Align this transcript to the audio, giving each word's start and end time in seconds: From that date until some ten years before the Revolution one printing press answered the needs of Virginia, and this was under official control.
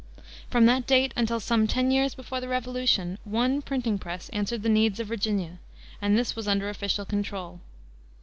From 0.49 0.65
that 0.65 0.87
date 0.87 1.13
until 1.15 1.39
some 1.39 1.67
ten 1.67 1.91
years 1.91 2.15
before 2.15 2.41
the 2.41 2.47
Revolution 2.47 3.19
one 3.23 3.61
printing 3.61 3.99
press 3.99 4.29
answered 4.29 4.63
the 4.63 4.67
needs 4.67 4.99
of 4.99 5.05
Virginia, 5.07 5.59
and 6.01 6.17
this 6.17 6.35
was 6.35 6.47
under 6.47 6.69
official 6.69 7.05
control. 7.05 7.59